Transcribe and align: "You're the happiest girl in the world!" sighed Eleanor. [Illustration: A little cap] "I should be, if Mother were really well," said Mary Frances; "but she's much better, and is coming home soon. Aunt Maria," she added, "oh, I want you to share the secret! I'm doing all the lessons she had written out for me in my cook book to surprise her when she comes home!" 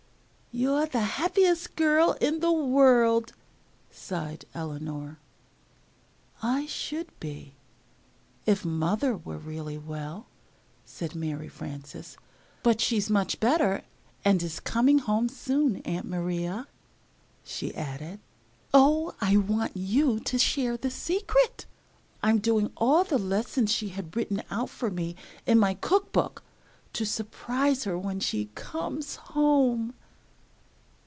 "You're 0.53 0.85
the 0.85 0.99
happiest 1.15 1.77
girl 1.77 2.11
in 2.19 2.41
the 2.41 2.51
world!" 2.51 3.31
sighed 3.89 4.43
Eleanor. 4.53 5.17
[Illustration: 6.43 6.43
A 6.43 6.47
little 6.47 6.59
cap] 6.59 6.61
"I 6.61 6.65
should 6.65 7.19
be, 7.21 7.53
if 8.45 8.65
Mother 8.65 9.15
were 9.15 9.37
really 9.37 9.77
well," 9.77 10.25
said 10.83 11.15
Mary 11.15 11.47
Frances; 11.47 12.17
"but 12.63 12.81
she's 12.81 13.09
much 13.09 13.39
better, 13.39 13.81
and 14.25 14.43
is 14.43 14.59
coming 14.59 14.99
home 14.99 15.29
soon. 15.29 15.77
Aunt 15.83 16.05
Maria," 16.05 16.67
she 17.45 17.73
added, 17.73 18.19
"oh, 18.73 19.15
I 19.21 19.37
want 19.37 19.77
you 19.77 20.19
to 20.19 20.37
share 20.37 20.75
the 20.75 20.91
secret! 20.91 21.65
I'm 22.21 22.39
doing 22.39 22.73
all 22.75 23.05
the 23.05 23.17
lessons 23.17 23.71
she 23.71 23.87
had 23.87 24.13
written 24.17 24.43
out 24.51 24.69
for 24.69 24.91
me 24.91 25.15
in 25.45 25.59
my 25.59 25.75
cook 25.75 26.11
book 26.11 26.43
to 26.91 27.05
surprise 27.05 27.85
her 27.85 27.97
when 27.97 28.19
she 28.19 28.49
comes 28.53 29.15
home!" 29.15 29.93